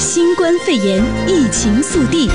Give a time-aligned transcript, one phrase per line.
[0.00, 2.26] 新冠肺炎疫情速递。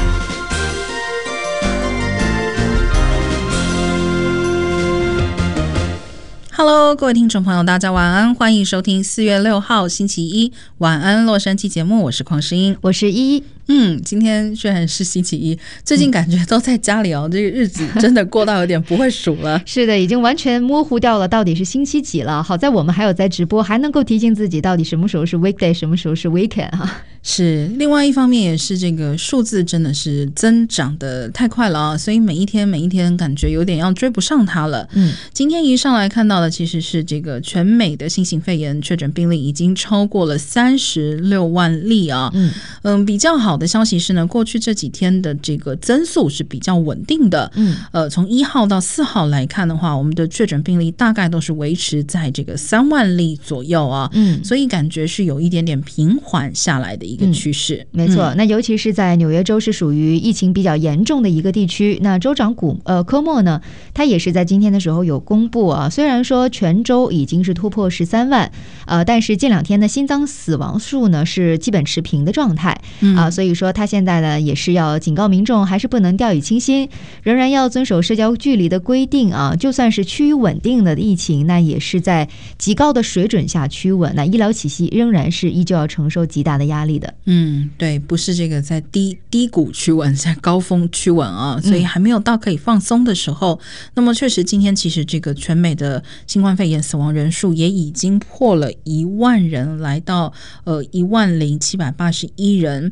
[6.52, 13.44] Hello，各位听众朋友，大家晚安，欢迎收听四月六号星期一晚安洛杉矶节目，我是邝诗音，我是依依。
[13.68, 19.61] 嗯，今天虽然是星期一，最近感觉都在家里哦，嗯、这个日子真的过到有点不会数了。
[19.66, 22.43] 是的，已经完全模糊掉了，到底是星期几了？
[22.43, 27.04] 好在我们还有在直播，还能够提醒自己到底什么时候是 weekday，什么时候是 weekend 哈。
[27.27, 34.88] 是，另外一方面也是这个数字真的是增长的太快了啊，所以每一天每一天感觉有点要追不上它了。
[34.94, 42.30] 嗯，今天一上来看到的其实是这个全美的新型肺炎确诊病例已经超过了三十六万例啊。
[42.36, 42.52] 嗯
[42.84, 43.55] 嗯，比较好。
[43.55, 47.50] 好的消息是呢，过去这几天的这个增速是比较稳定的。
[47.55, 54.09] 嗯，呃，从一号到四号来看的话，我们的确诊病例大概都是维持在这个三万例左右啊。
[54.12, 57.78] 嗯，所以感觉是有一点点平缓下来的一个趋势。
[57.94, 61.97] 嗯、没错，那尤其是在纽约州是属于疫情比较严重的一个地区。
[62.02, 63.62] 那州长古呃科莫呢，
[63.94, 68.52] 他也是在今天的时候有公布啊，虽然说全州已经是突破十三万，
[68.86, 72.78] 呃，但是近两天的心脏死亡数呢是基本持平的状态。
[73.00, 73.44] 嗯啊，所以。
[73.45, 76.89] 所以说，他现在呢也是要警告民众，还是不能掉以轻心，
[77.21, 79.55] 仍然要遵守社交距离的规定啊。
[79.55, 87.13] 就算是趋于稳定的疫情，那也是在极高的水准下趋稳，那医疗体系仍然是依旧要承受极大的压力的。
[87.25, 93.53] 嗯，对，不是这个在低低谷趋稳，在高峰趋稳啊，所以还没有到可以放松的时候。
[93.61, 102.91] 嗯、那么，确实今天其实这个全美的新冠肺炎死亡人数也已经破了一万人，来到呃一万零七百八十一人。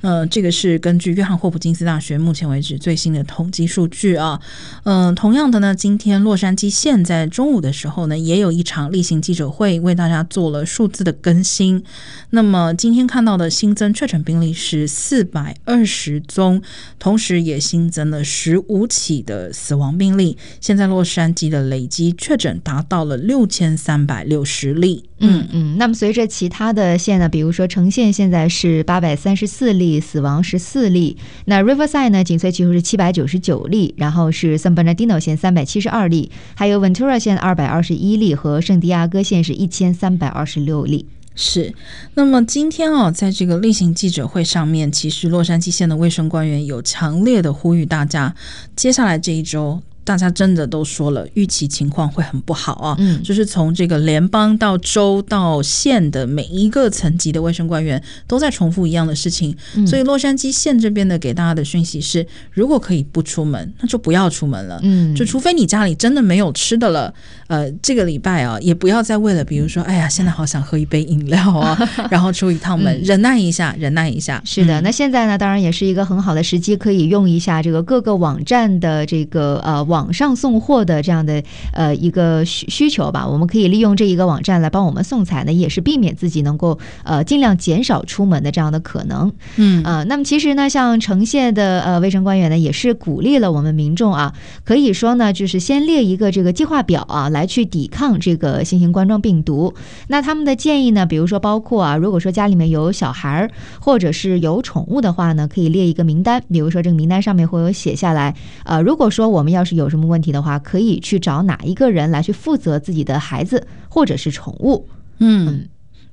[0.00, 4.40] 呃，这个是根据约翰霍普金斯大学目前为止最新的统计数据啊。
[4.84, 11.82] 嗯、呃，同样的呢，今天洛杉矶县在中午的时候呢，也有一场例行记者会，为大家做了数字的更新。
[12.30, 16.60] 那么今天看到的新增确诊病例是四百二十宗，
[16.98, 20.36] 同时也新增了十五起的死亡病例。
[20.60, 25.04] 现在洛杉矶的累计确诊达到了六千三百六十例。
[25.20, 31.16] 嗯嗯，那么随着其他的县呢，比如说橙县现在是八百三十四例，死亡十四例。
[31.44, 41.06] 那 Riverside 呢，紧随其后是七百九十九例，然后是 San Bernardino 县三百七十二例，还有 Ventura 县二百二十一例和圣地亚哥县是一千三百二十六例。
[41.36, 41.72] 是，
[42.14, 48.34] 那么今天啊，在这个例行记者会上面，其实洛杉矶县的卫生官员有强烈的呼吁大家，
[48.76, 49.80] 接下来这一周。
[50.04, 52.96] 大家真的都说了，预期情况会很不好啊。
[52.98, 59.56] 嗯，就是从这个联邦到州到县的每一个层级的卫生官员都在重复一样的事情。
[59.74, 64.78] 嗯，所以洛杉矶县这边的给大家的讯息是：如果可以不出门，那就不要出门了。
[64.82, 67.12] 嗯，就除非你家里真的没有吃的了。
[67.54, 71.78] 呃，这个礼拜啊，也不要再为了比如说，哎呀，现在好想喝一杯饮料啊，
[72.10, 74.42] 然后出一趟门，忍耐一下，忍耐一下。
[74.44, 79.84] 是的，那现在呢，当然也是一个很好的时机，可以用一下这个各个网站的这个呃。
[79.84, 89.30] 网上送货的这样的呃一个需需求吧，我们可以利用这一个网站来帮我们送餐呢，也是避免自己能够呃尽量减少出门的这样的可能。
[89.56, 94.32] 嗯啊、呃，那么其实呢，像城县的呃卫生官员呢，也是鼓励了我们民众啊，
[94.64, 99.72] 可以说呢，就是先列一个这个计划表啊，来去抵抗这个新型冠状病毒。
[100.08, 103.50] 那他们的建议呢，比如说包括啊，如果说家里面有小孩儿
[103.80, 108.34] 或者是有宠物的话呢，可以列一个名单，比如说这个名单上面会有写下来。
[108.64, 114.88] 呃，如果说我们要是有有什么问题的话，可以去找哪一个人来去负责自己的孩子或者是宠物。
[115.18, 115.68] 嗯。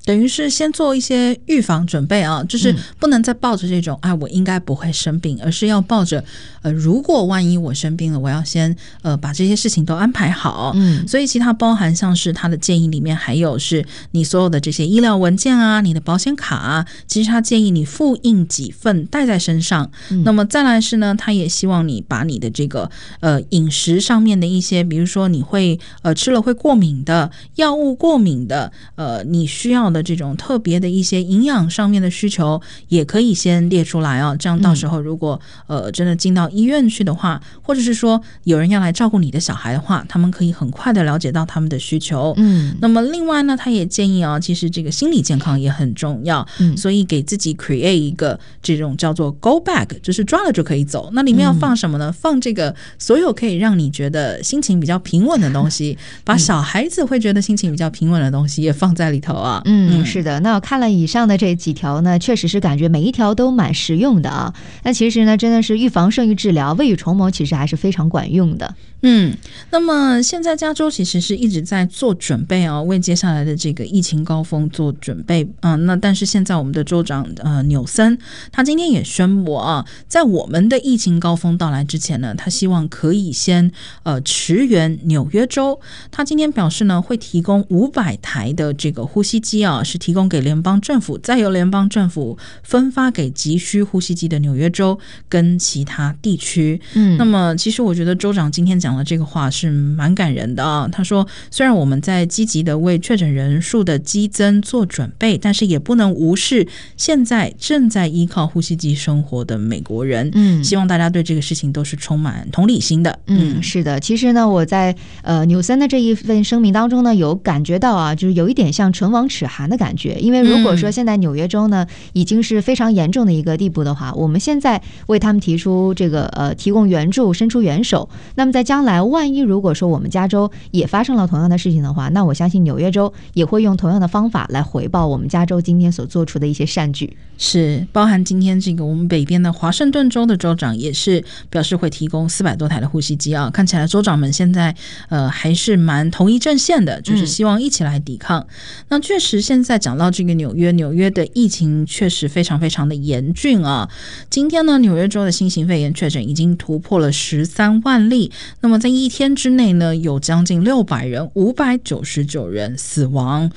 [0.06, 6.24] 等于是先做一些预防准备啊，就是不能再抱着这种啊，我应该不会生病，而是要抱着
[6.62, 10.72] 呃，如果万一我生病了，我要先呃把这些事情都安排好。
[10.76, 19.92] 嗯，所以其他包含像是他的建议里面还有是你所有的这些医疗文件啊，你的保险卡啊，其实他建议你复印几份带在身上。
[20.10, 22.90] 嗯，那么再来是呢，他也希望你把你的这个
[23.20, 34.36] 呃饮食上面的一些，比如说你会呃吃了会过敏的药物过敏的呃你需要的这种特别的一些营养上面的需求，也可以先列出来哦。
[34.40, 42.34] 这样到时候如果呃真的进到医院去的话，或者是说有人要来照顾你的小孩的话，他们可以很快的了解到他们的需求。
[42.38, 46.46] 嗯，那么另外呢，他也建议啊，其实这个心理健康也很重要。
[46.60, 51.10] 嗯，所以给自己 create 一个这种叫做 Go Bag，就是抓了就可以走。
[51.14, 52.12] 那里面要放什么呢？
[52.12, 59.62] 放这个所有可以让你觉得心情比较平稳的东西，把小孩子会觉得心情比较平稳的东西也放在里头啊。
[59.66, 59.81] 嗯。
[59.90, 60.40] 嗯，是的。
[60.42, 64.54] 那我看了以上的这几条呢，确实是感觉每一条都蛮实用的啊。
[64.84, 68.76] 那其实呢，真的是预防胜于治疗，未雨绸缪，其实还是非常管用的。
[69.04, 69.36] 嗯，
[69.72, 75.76] 那么现在加州其实是一直在做准备哦，为接下来的这个疫情高峰做准备啊。
[75.76, 78.18] 那但是现在我们的州长呃纽森，
[78.52, 83.72] 他今天也宣布啊，在我们的疫情高峰到来之前呢，他希望可以先
[84.04, 85.80] 呃驰援纽约州。
[86.12, 96.80] 他今天表示呢，会提供五百台的这个呼吸机啊，是提供给联邦政府，再由联邦政府分发给急需呼吸机的纽约州跟其他地区。
[96.94, 98.92] 嗯，那么其实我觉得州长今天讲。
[98.92, 100.86] 讲的这个话是蛮感人的啊！
[100.92, 110.30] 他说：“虽然我们在积极的为确诊人数的激增做准备，但是也不能无视现在正在依靠呼吸机生活的美国人。
[110.34, 113.18] 嗯，希望大家对这个事情都是充满同理心的。
[113.28, 113.98] 嗯，是的。
[114.02, 120.16] 其实呢，我在呃纽森的这一份声明当中呢，有感觉到啊，就是有一点像唇亡齿寒的感觉。
[120.20, 137.16] 因为如果说现在纽约州呢已经是非常严重的一个地步的话，我们现在为他们提出这个呃提供援助，伸出援手，那么在将来，万一如果说我们加州也发生了同样的事情的话，那我相信纽约州也会用同样的方法来回报我们加州今天所做出的一些善举。
[137.38, 143.50] 是，包含今天这个我们北边的华盛顿州的州长也是表示会提供四百多台的呼吸机啊。
[143.52, 144.76] 看起来州长们现在
[145.10, 148.40] 呃还是蛮同一阵线的，就是希望一起来抵抗。
[148.42, 148.48] 嗯、
[148.90, 153.90] 那确实，现在讲到这个纽约，纽约的疫情确实非常非常的严峻啊。
[154.30, 158.32] 今天呢，纽约州的新型肺炎确诊已经突破了十三万例。
[158.62, 163.52] 那么在一天之内呢，有将近六百人，五百九十九人死亡。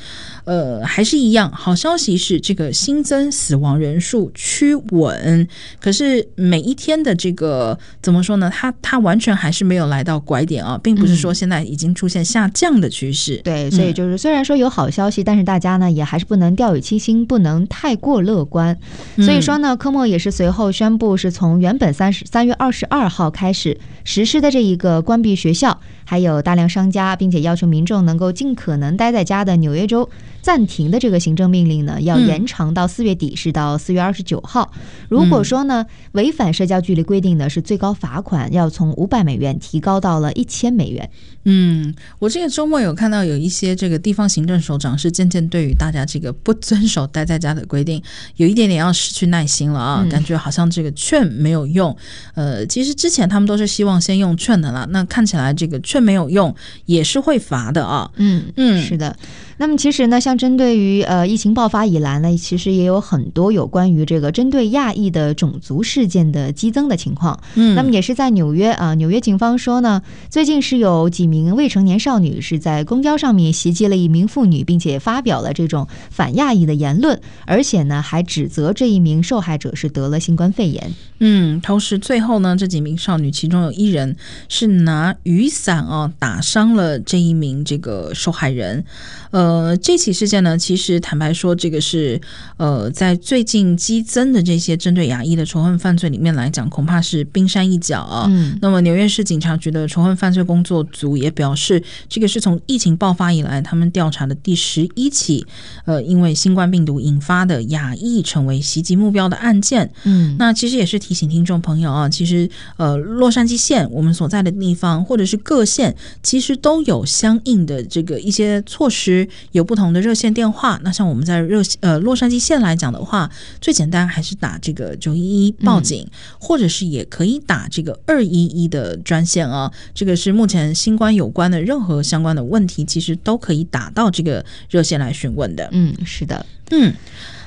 [0.46, 5.46] 呃，还是一样，好消息是这个新增死亡人数趋稳。
[5.80, 8.50] 可是每一天的这个怎么说呢？
[8.52, 13.36] 它它完全还是没有来到拐点啊，并不是说现在已经出现下降的趋势。
[13.36, 18.78] 嗯、对，所以就是虽然说有好消息，嗯、但是大家呢也还是不能掉以轻心，不能太过乐观。
[19.16, 30.08] 所以说呢，科莫也是随后宣布，是从原本三十三月二十二号开始实施的这一个关闭学校，还有大量商家，并且要求民众能够尽可能待在家的纽约州。
[30.42, 34.70] 暂停的这个行政命令呢，要延长到四月底，是到四月二十九号。
[35.08, 41.08] 如果说呢，违反社交距离规定呢，是最高罚款要从五百美元提高到了一千美元。
[41.44, 48.02] 嗯，我这个周末有看到有一些这个地方行政首长是渐渐对于大家这个不遵守待在家的规定，
[48.36, 51.96] 有一点点要失去耐心了啊，感觉好像这个劝没有用。
[52.34, 56.54] 呃，其实之前他们都是希望先用劝的啦，那看起来这个劝没有用，
[56.86, 58.10] 也是会罚的啊。
[58.16, 59.16] 嗯嗯，是的。
[59.56, 67.38] 那么其实呢，像针对于呃疫情爆发以来呢，其实也有很多有关于这个针对亚裔的种族事件的激增的情况。
[67.54, 80.92] 嗯，那么也是在纽约啊，纽约警方说呢，最近是有几名未成年少女是在公交上面袭击了一名妇女，并且发表了这种反亚裔的言论，而且呢还指责这一名受害者是得了新冠肺炎。
[81.20, 84.16] 嗯，同时最后呢，这几名少女其中有一人
[84.48, 88.84] 是拿雨伞啊打伤了这一名这个受害人。
[89.30, 89.43] 呃，
[89.80, 92.20] 这起事件呢，其实坦白说，这个是
[92.56, 98.26] 呃，在最近激增的这些针对亚裔的仇恨犯罪里面来讲，恐怕是冰山一角啊。
[98.30, 105.44] 嗯，那么纽约市警察局的仇恨犯罪工作组也表示，这个是从疫情爆发以来，他们调查的第十一起
[105.84, 109.90] 呃，因为新冠病毒引发的亚裔成为袭击目标的案件。
[110.04, 119.28] 嗯，那其实也是提醒听众朋友啊，其实呃，洛杉矶县我们所在的地方，或者是各县，其实都有相应的这个一些措施。
[119.52, 129.72] 有不同的热线电话，那像我们在热呃洛杉矶县来讲的话，最简单还是打这个九一一报警，嗯、或者是也可以打这个二一一的专线啊。
[129.94, 135.68] 这个是目前新冠有关的任何相关的问题，其实都可以打到这个热线来询问的。
[135.72, 136.92] 嗯，是的，嗯。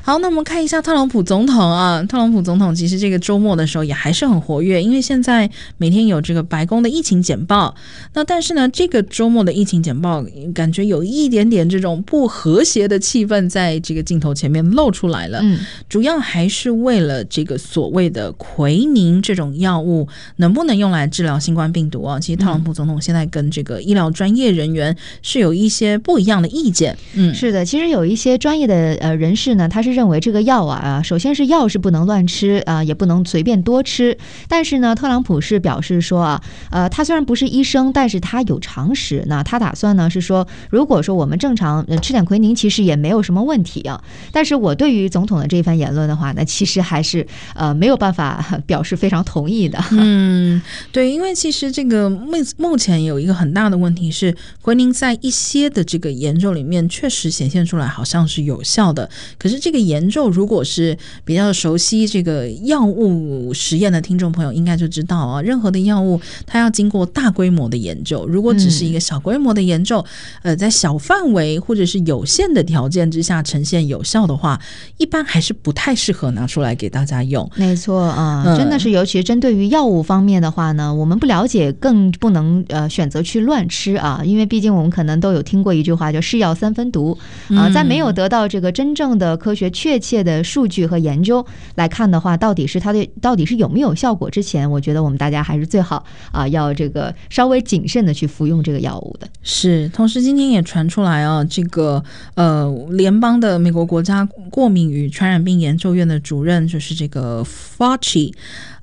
[0.08, 7.76] 好，那我们看一下特朗普总统啊，特朗普总统其实这个周末的时候也还是很活跃，因为现在每天有这个白宫的疫情简报。
[8.14, 15.40] 那但是呢，这个周末的疫情简报感觉有一点点这种不和谐的气氛在这个镜头前面露出来了。
[15.42, 15.60] 嗯，
[15.90, 22.18] 主要还是为了这个所谓的奎宁这种药物能不能用来治疗新冠病毒啊？
[22.18, 26.98] 其实特朗普总统现在跟这个医疗专业人员是有一些不一样的意见。
[27.14, 29.97] 嗯，是的，其实有一些专业的呃人士呢，他是。
[29.98, 34.16] 认为这个药啊，首先是药是不能乱吃啊，也不能随便多吃。
[34.48, 39.24] 但是呢，特朗普是表示说啊，呃，他虽然不是医生，但是他有常识。
[39.26, 44.00] 那他打算呢是说，如果说我们正常吃点奎宁，其实也没有什么问题啊。
[44.32, 47.26] 但是我对于总统的这一番言论的话呢，其实还是
[47.56, 49.84] 呃没有办法 表示非常同意的。
[49.92, 50.62] 嗯，
[50.92, 59.10] 对，因为其实这个目目前有一个很大的问题是，奎宁在一些的这个研究里面确实显现出来好像是有效的。
[59.40, 70.04] 可是这个研究如果是比较熟悉这个药物实验的听众朋友，应该就知道啊，任何的药物它要经过大规模的研究，如果只是一个小规模的研究，
[70.44, 74.60] 呃，在小范围或者是有限的条件之下呈现有效的话，
[74.98, 77.50] 一般还是不太适合拿出来给大家用。
[77.56, 87.18] 没错啊，真的是，尤其是针对于药物方面的话呢，我们不了解，更不能呃选择去乱吃啊，因为毕竟我们可能都有听过一句话，叫“是药三分毒”
[87.56, 99.28] 啊，在没有得到这个真正的科学确切的数据和研究来看的话，到底是它的到底是有没有效果之前，我觉得我们大家还是最好啊要这个稍微谨慎的去服用这个药物的。
[99.44, 102.04] 是，同时今天也传出来啊，这个
[102.34, 108.34] 呃联邦的美国国家过敏与传染病研究院的主任就是这个 Fauci。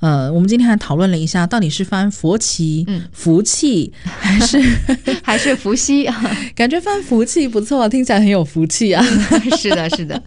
[0.01, 4.61] 呃，我们今天还讨论了一下，到底是翻佛奇、嗯、福气，还是
[5.25, 6.15] 还是伏羲啊？
[6.55, 9.03] 感觉翻福气不错，听起来很有福气啊。
[9.57, 10.23] 是的，是的。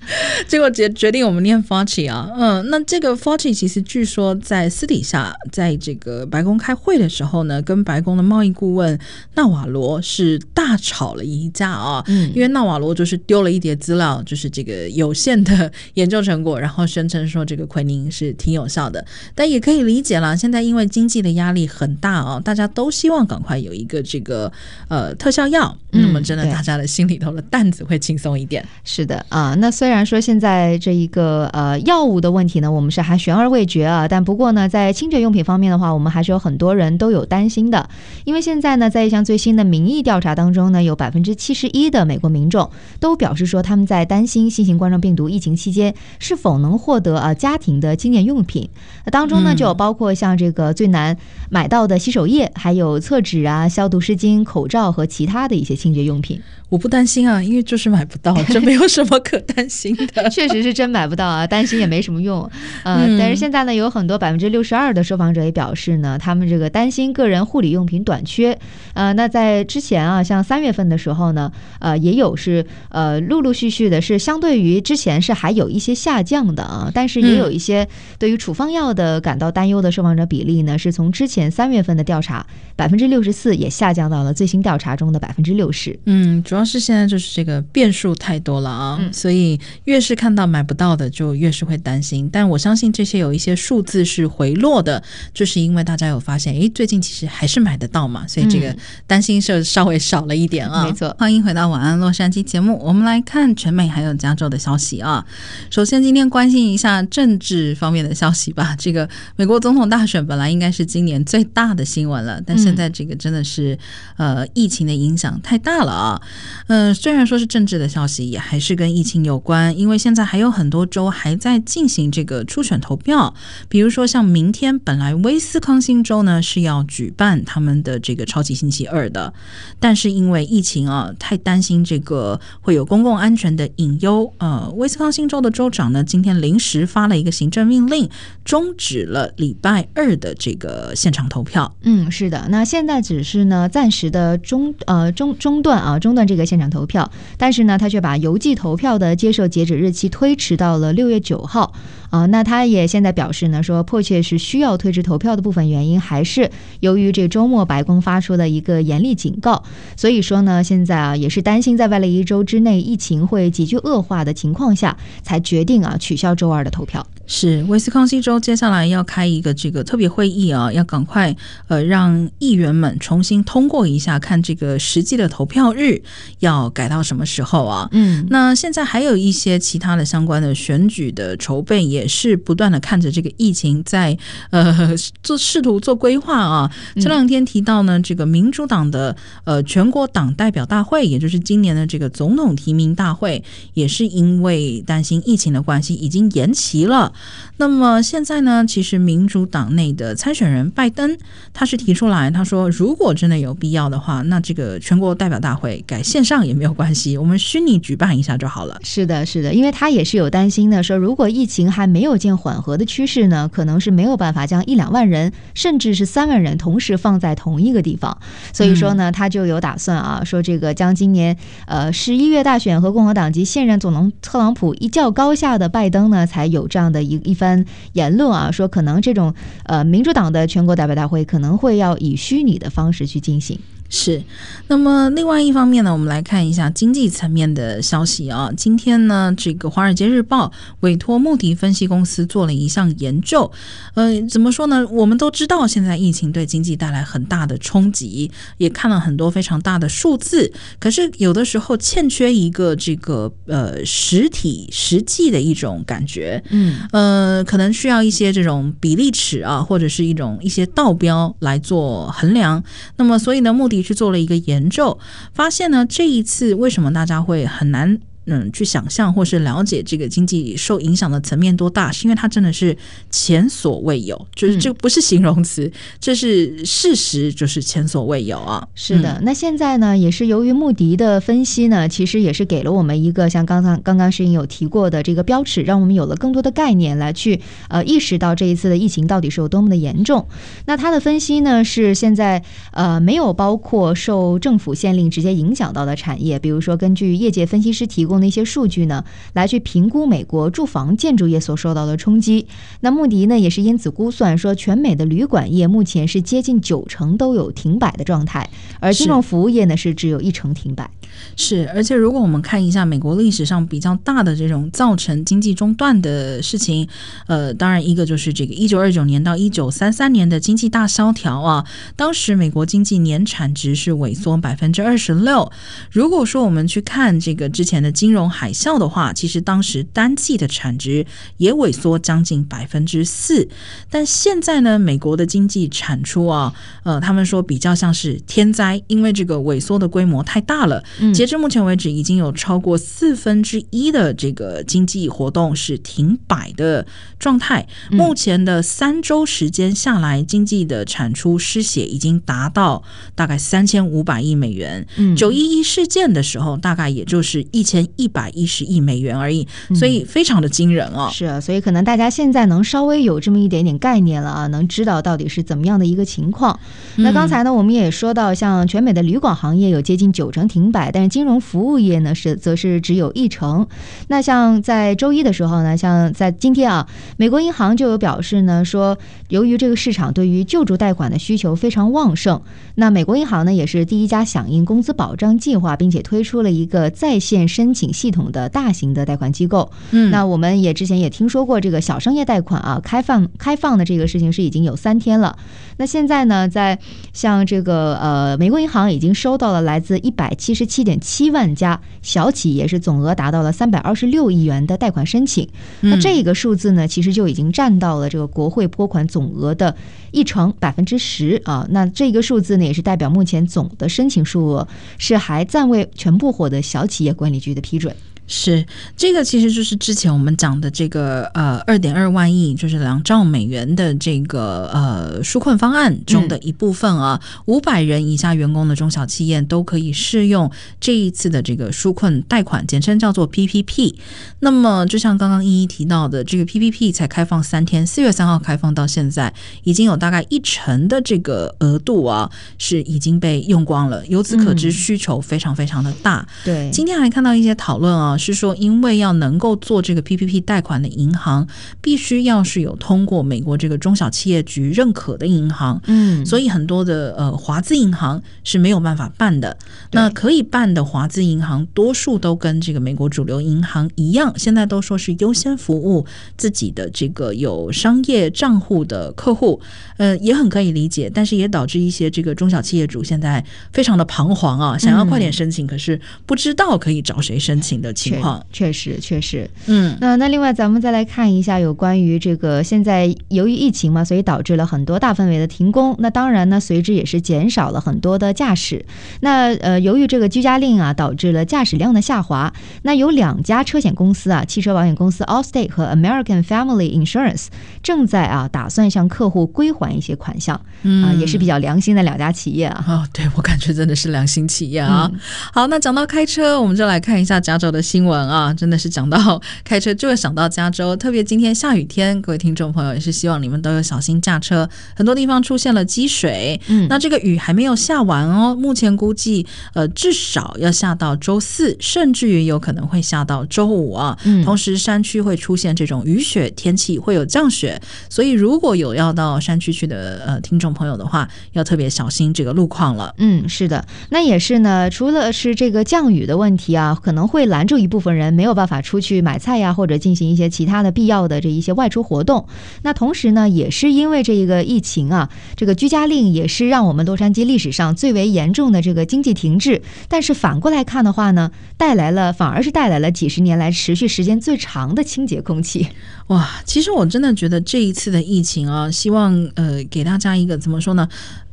[0.47, 2.31] 结果决决定我们念 Fauci 啊。
[2.35, 8.97] 嗯，那这个 Fauci 其实据说在私底下，在这个白宫开会的时候呢，跟白宫的贸易顾问
[9.35, 12.03] 纳瓦罗是大吵了一架啊。
[12.07, 19.57] 嗯，因为纳瓦罗就是丢了一叠资料，就是这个有限的研究成果，然后宣称说这个奎宁是挺有效的，但也。
[19.67, 24.49] 可以理解了，现在因为经济的压力很大啊，大家都希望赶快有一个这个
[24.87, 28.63] 呃特效药，嗯、那么真的大家的心里头的担子会轻松一点。
[28.85, 30.36] 是的啊，那虽然说现在
[30.79, 37.89] 这一个呃药物的问题呢，我们是还悬而未决啊，但不过呢，在清洁用品方面的话，我们还是有很多人都有担心的，
[38.23, 42.69] 因为现在呢，在一项最新的民意调查当中呢，有百分之七十一的美国民众
[43.01, 48.69] 都表示说他们在担心新型冠状病毒疫情期间是否能获得啊家庭的清洁用品，
[49.03, 49.53] 那当中呢。
[49.57, 51.17] 就有包括像这个最难
[51.49, 56.39] 买到的洗手液，还有厕纸啊、消毒湿巾、口罩和其他的一些清洁用品。
[56.69, 60.26] 我不担心啊，因为就是买不到，这没有什么可担心的。
[60.29, 62.41] 确实是真买不到啊，担心也没什么用。
[62.83, 68.57] 呃，嗯、但是现在呢，有很多百分之六十二的受访者也表示呢，他们这个担心个人护理用品短缺。
[68.93, 85.97] 呃，那在之前啊，像三月份的时候呢，呃，也有是呃陆陆续续的，是相对于之前是还有一些下降的啊，但是也有一些对于处方药的感到担忧的受访者比例呢，是从之前三月份的调查百分之六十四，也下降到了最新调查中的百分之六十。
[86.05, 92.29] 嗯，主要是现在就是这个变数太多了啊，嗯、所以越是看到买不到的，就越是会担心。
[92.29, 95.01] 但我相信这些有一些数字是回落的，
[95.33, 100.83] 就是因为大家有发现，诶，最近其实还是买得到嘛，所以这个担心是稍微少了一点啊。
[100.83, 105.25] 没错，欢迎回到晚安洛杉矶节目，我们来看全美还有加州的消息啊。
[105.69, 108.75] 首先，今天关心一下政治方面的消息吧。
[108.77, 109.07] 这个
[109.37, 113.77] 美国总统大选本来应该是今年最大的新闻了，但现在这个真的是
[114.17, 116.21] 呃疫情的影响太大了啊。
[116.67, 116.87] 嗯。
[116.97, 123.33] 虽然说是政治的消息，也还是跟疫情有关，因为现现在还有很多州还在进行这个初选投票，
[123.67, 129.33] 比如说像明天，本来威斯康星州呢是要举办他们的这个超级星期二的，
[129.81, 138.09] 但是因为疫情啊，太担心这个会有公共安全的隐忧，呃，威斯康星州的州长呢今天临时发了一个行政命令，
[138.45, 141.75] 终止了礼拜二的这个现场投票。
[141.81, 146.77] 嗯，是的，那现在只是呢暂时的中呃中中断啊，中断这个现场投。
[146.77, 151.73] 投票，但是呢，他却把邮寄投票的接受截止日其推迟到了六月九号
[152.11, 152.25] 啊。
[152.27, 159.63] 那他也现在表示呢，说迫切是需要推迟投票的部分原因，还是由于这周末白宫发出了一个严厉警告。
[159.95, 167.05] 所以说呢，现在啊也是担心在未来一周之内疫情会急剧恶化的情况下，才决定啊取消周二的投票。
[167.27, 171.35] 是威斯康星州接下来要开一个这个特别会议啊，要赶快
[171.67, 176.01] 呃让议员们重新通过一下，看这个实际的投票日
[176.39, 176.71] 要。
[176.77, 177.89] 改到什么时候啊？
[177.91, 184.15] 嗯，那现在还有一些其他的相关的选举的筹备，也是不断的看着这个疫情在
[184.51, 186.71] 呃做试图做规划啊。
[186.95, 193.43] 这两天提到呢，这个民主党的呃全国党代表大会，也就是今年的这个总统提名大会，
[193.73, 197.11] 也是因为担心疫情的关系，已经延期了。
[197.59, 201.17] 那么现在呢，其实民主党内的参选人拜登，
[201.53, 208.79] 他是提出来，他说如果真的有必要的话，那这个全国代表大会改线上也没有关系，我们虚拟举办一下就好了。
[208.83, 218.15] 是的，是的，因为他也是有担心的，说如果疫情还没有见缓和的趋势呢，可能是没有办法将一两万人，甚至是三万人同时放在同一个地方。
[218.53, 229.33] 所以说呢，他就有打算啊，说这个将今年呃十一月大选和共和党籍现任总统特朗普一较高下的拜登呢，才有这样的一一番言论啊，说可能这种
[229.63, 233.59] 呃民主党的全国代表大会可能会要以虚拟的方式去进行。
[233.89, 234.21] 是，
[234.67, 238.51] 那么另外一方面呢，我们来看一下经济层面的消息啊。
[238.57, 240.47] 今天呢，这个《华尔街日报》
[240.81, 243.49] 委托穆迪分析公司做了一项研究。
[243.93, 244.85] 呃，怎么说呢？
[244.89, 250.51] 我们都知道，现在疫情对经济带来很大的冲击，也看了很多非常大的数字。
[250.79, 256.43] 可是有的时候欠缺一个这个呃实体实际的一种感觉。
[256.49, 262.61] 嗯，呃，可能需要一些这种比例尺啊，或者是一种一些道标来做衡量。
[262.97, 263.76] 那么，所以呢，穆迪。
[263.81, 264.97] 去做了一个研究，
[265.33, 267.99] 发现呢，这一次为什么大家会很难？
[268.29, 272.77] 嗯，去想象或是了解这个经济受影响的层面多大，是因为它真的是
[273.09, 278.67] 前所未有，就是这不是形容词，嗯、这是事实，就是前所未有啊。
[278.75, 290.27] 是的，嗯、那现在呢，也是由于穆迪的分析呢，其实也是给了我们一个像刚刚刚刚诗颖有提过的这个标尺，让我们有了更多的概念来去呃意识到这一次的疫情到底是有多么的严重。
[290.65, 298.16] 那他的分析呢，是现在呃没有包括受政府限令直接影响到的产业，比如说根据业界分析师提供。
[298.19, 302.47] 那些数据呢，来去评估美国住房建筑业所受到的冲击。
[302.81, 310.89] 那穆迪呢，也是因此估算说，全美的旅馆业目前是接近九成都有停摆的状态，而金融服务业呢是只有一成停摆。
[311.35, 316.87] 是，而且如果我们看一下美国历史上比较大的这种造成经济中断的事情，
[317.27, 325.51] 呃，当然一个就是这个一九二九年到一九三三年的经济大萧条啊，当时美国经济年产值是萎缩百分之二十六。
[325.91, 331.05] 如果说我们去看这个之前的金融海啸的话，其实当时单季的产值
[331.37, 333.47] 也萎缩将近百分之四。
[333.91, 340.83] 但现在呢，美国的经济产出啊，呃，他们说比较像是天灾，因为这个萎缩的规模太大了。
[341.13, 346.85] 截至目前为止，已经有超过四分之一的这个经济活动是停摆的
[347.19, 347.67] 状态。
[347.91, 352.81] 目前的三周时间下来，经济的产出失血已经达到
[353.13, 354.85] 大概三千五百亿美元。
[355.15, 361.09] 九一一事件的时候，大概也就是一千一百一十亿美元而已，所以非常的惊人啊！
[361.11, 366.59] 是啊，所以可能大家现在能稍微有这么一点点概念了啊，能知道到底是怎么样的一个情况。
[366.95, 370.86] 那刚才呢，我们也说到，像全美的旅馆行业有接近九成停摆。
[370.91, 373.67] 但是金融服务业呢，是则是只有一成。
[374.07, 378.97] 那像在周一的时候呢，像在今天啊，美国银行就有表示呢，说
[379.29, 382.41] 由于这个市场对于救助贷款的需求非常旺盛，
[382.75, 389.71] 那美国银行呢也是第一家响应工资保障计划，并且推出了一个在线申请系统的大型的贷款机构。
[389.91, 395.37] 嗯，那我们也之前也听说过这个小商业贷款啊，开放开放的这个事情是已经有三天了。
[395.77, 396.79] 那现在呢，在
[397.13, 405.47] 像这个呃，美国银行已经收到了来自一百七十七点七万家小企业，是总额达到了三百二十六亿元的贷款申请。
[405.81, 409.75] 那这个数字呢，其实就已经占到了这个国会拨款总额的
[410.11, 411.67] 一成百分之十啊。
[411.69, 417.95] 那这个数字呢，也是代表目前总的申请数额是还暂未全部获得小企业管理局的批准。
[418.29, 418.65] 是，
[418.97, 427.21] 这个其实就是之前我们讲的这个呃二点二万亿，就是两兆美元的这个呃纾困方案中的一部分啊。
[427.45, 433.95] 五百人以下员工的中小企业都可以适用这一次的这个纾困贷款，简称叫做 PPP。
[434.41, 444.05] 那么就像刚刚一一提到的，这个 PPP 才开放三天，四月三号开放到现在，已经有大概一成的这个额度啊是已经被用光了。
[444.07, 446.27] 由此可知，需求非常非常的大。
[446.43, 448.16] 对，今天还看到一些讨论啊。
[448.17, 451.45] 是说，因为要能够做这个 PPP 贷款的银行，
[451.81, 459.57] 必须要是有通过美国这个中小企业局认可的银行，嗯，所以很多的呃华资银行是没有办法办的。
[459.91, 466.05] 那可以办的华资银行，多数都跟这个美国主流银行一样，现在都说是优先服务
[466.37, 469.59] 自己的这个有商业账户的客户，
[469.97, 471.11] 呃，也很可以理解。
[471.13, 477.87] 但是也导致一些这个中小企业主现在非常的彷徨啊，想要快点申请，可是不知道可以找谁申请的。
[477.97, 478.43] 情况。
[478.51, 485.95] 确实，确实，嗯，那那另外，咱们再来看一下有关于这个现在由于疫情嘛，所以导致了很多大范围的停工。
[485.99, 488.85] 那当然呢，随之也是减少了很多的驾驶。
[489.21, 492.51] 那呃，由于这个居家令啊，导致了驾驶量的下滑。
[492.83, 497.47] 那有两家车险公司啊，汽车保险公司 Allstate 和 American Family Insurance
[497.81, 500.59] 正在啊打算向客户归还一些款项。
[500.83, 502.85] 嗯，啊，也是比较良心的两家企业啊。
[502.87, 505.09] 哦，对，我感觉真的是良心企业啊。
[505.11, 505.19] 嗯、
[505.53, 508.53] 好，那讲到开车，我们就来看一下加州的新闻啊。
[508.53, 514.67] 真的是讲到开车就会想到加州，特别今天下雨天，各位听众朋友也是希望你们都有小心驾车。
[514.95, 524.17] 很多地方出现了积水，嗯，那这个雨还没有下完哦，目前估计呃至少要下到周四，甚至于有可能会下到周五啊。
[524.23, 527.79] 嗯，同时山区会出现这种雨雪天气，会有降雪，
[528.09, 533.13] 所以如果有要到山区去的呃听众朋友的话，要特别小心这个路况了。
[533.17, 542.47] 嗯，是的，那也是呢，除了是这个降雨的问题啊，可能会拦住一部分人没有办法出去买菜呀，或者进行一些其他的必要的这一些外出活动。
[542.83, 549.81] 那同时呢，也是因为这一个疫情啊，这个居家令也是让我们洛杉矶历史上最为严重的这个经济停滞。
[550.07, 555.87] 但是反过来看的话呢，带来了反而是带来了几十年来持续时间最长的清洁空气。
[556.27, 561.07] 哇，其实我真的觉得这一次的疫情啊，希望呃给大家一个怎么说呢？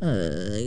[0.04, 0.58] 呃，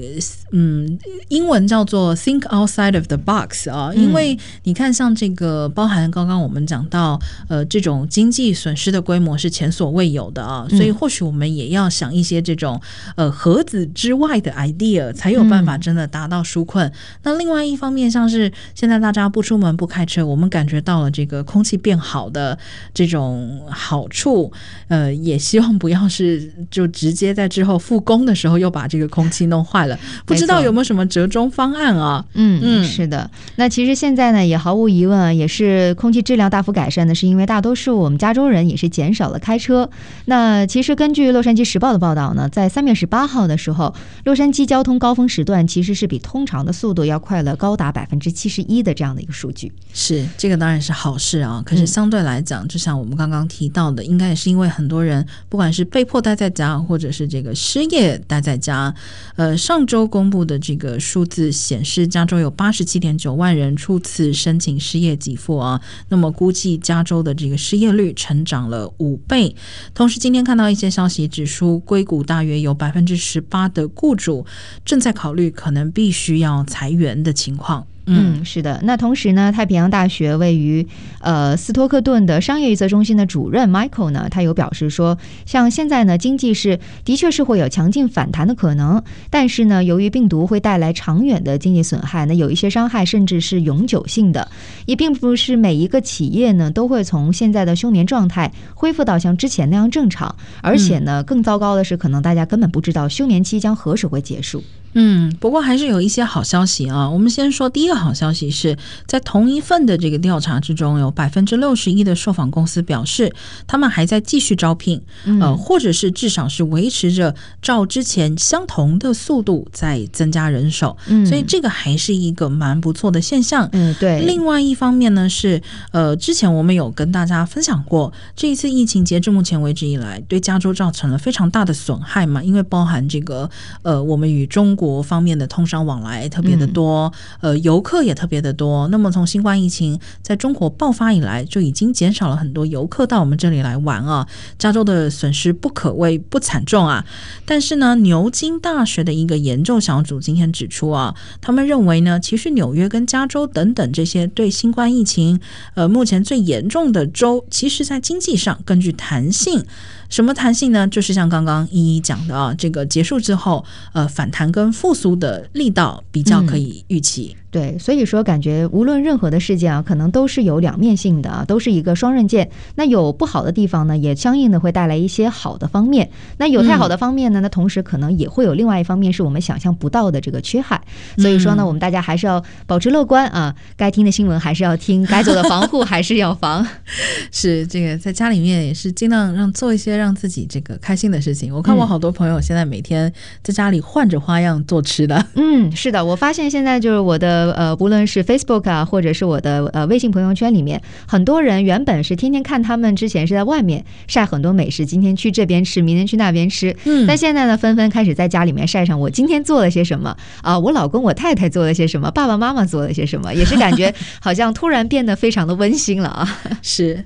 [0.52, 0.98] 嗯，
[1.28, 12.82] 英文叫做 think outside of the box 啊，因为你看，像这个包含刚刚我们讲到，呃，这种经济损失的规模是前所未有的啊，所以或许我们也要想一些这种
[13.16, 16.92] 呃盒子之外的 idea，才有办法真的达到纾困。
[17.22, 22.58] 那另外一方面，像是现在大家不出门不开车，我们感觉到了这个空气变好的
[22.92, 24.52] 这种好处，
[24.88, 29.27] 呃，也希望不要是就直接在之后复工的时候又把这个空。
[29.30, 32.24] 气弄坏了，不知道有没有什么折中方案啊？
[32.34, 33.30] 嗯嗯，是的。
[33.56, 39.90] 那其实现在呢，也毫无疑问啊，也是空气质量大幅改善的，是因为大多数我们加州人也是减少了开车。
[40.26, 43.94] 那其实根据《洛杉矶时报》的报道呢，在三月十八号的时候，
[44.26, 49.72] 洛杉矶交通高峰时段其实是比通常的速度要快了高达百分之七十一的这样的一个数据。
[49.94, 58.94] 是这个当然是好事啊，可是相对来讲，就像我们刚刚提到的，应该也是因为很多人不管是被迫待在家，或者是这个失业待在家。
[59.36, 65.80] 呃，上周公布的这个数字显示，加州有八十七点九万人初次申请失业给付啊。
[66.10, 69.56] 那么估计加州的这个失业率成长了五倍。
[69.94, 74.46] 同时，今天看到一些消息指出，硅谷大约有百分之十八的雇主
[74.84, 77.86] 正在考虑可能必须要裁员的情况。
[78.08, 78.80] 嗯，是的。
[78.84, 80.88] 那同时呢，太平洋大学位于
[81.20, 94.50] 呃斯托克顿的商业预测中心的主任 Michael 呢，他有表示说，像现在呢，经济是的确是会有强劲反弹的可能，但是呢，由于病毒会带来长远的经济损害，那有一些伤害甚至是永久性的，
[94.86, 104.64] 也并不是每一个企业呢都会从现在的休眠状态恢复到像之前那样正常，而且呢，更糟糕的是，可能大家根本不知道休眠期将何时会结束。
[105.00, 107.08] 嗯，不过还是有一些好消息啊。
[107.08, 113.32] 我们先说第一个好消息是在同一份的这个调查之中，有百分之六十一的受访公司表示，
[113.68, 115.00] 他们还在继续招聘，
[115.40, 120.98] 呃，或者是至少是维持着照之前相同的速度在增加人手。
[121.08, 123.70] 嗯，所以这个还是一个蛮不错的现象。
[123.74, 124.26] 嗯，对。
[124.26, 133.48] 另外一方面呢，是呃，之前我们有跟大家分享过，这一次疫情截至目前为止以来，对加州造成了非常大的损害嘛，因为包含这个
[133.84, 134.87] 呃，我们与中国。
[134.88, 138.88] 国方面的通商往来特别的多，呃，游客也特别的多。
[138.88, 144.26] 那么从新冠疫情在中国爆发以来，就已经减少了很多游客到我们这里来玩啊。
[144.58, 147.06] 加州的损失不可谓不惨重啊。
[147.46, 155.40] 但是呢，牛津大学的一个研究小组今天指出啊，他们认为呢，其实纽约跟加州等等这些对新冠疫情
[155.76, 159.66] 呃目前最严重的州，其实在经济上更具弹性。
[160.10, 160.88] 什么弹性呢？
[160.88, 167.36] 就是像刚刚一一讲的啊，这个结束之后，呃，反弹跟复苏的力道比较可以预期。
[167.36, 172.50] 嗯对，所以说感觉无论任何的事件啊，可能都是有两面性的啊，都是一个双刃剑。
[172.76, 176.10] 那有不好的地方呢，也相应的会带来一些好的方面。
[176.38, 180.82] 那有太好的方面呢，那同时可能也会有另外一方面是我们想象不到的这个缺憾。
[181.18, 186.68] 所以说呢，我们大家还是要保持乐观啊，该听的新闻还是要听，该做的防护还是要防。
[187.32, 191.56] 是这个，在家里面也是尽量让做一些让自己这个开心的事情。
[191.56, 195.26] 我看我好多朋友现在每天在家里换着花样做吃的。
[195.36, 197.37] 嗯，是的，我发现现在就是我的。
[197.46, 217.06] 的呃，无论是 Facebook 啊，或者是我的呃微信朋友圈里面，很多人原本是天天看他们之前是在外面晒很多美食，今天去这边吃，明天去那边吃，嗯，但现在呢，纷纷开始在家里面晒上我今天做了些什么啊，我老公我太太做了些什么，爸爸妈妈做了些什么，也是感觉 好像突然变得非常的温馨了啊，是。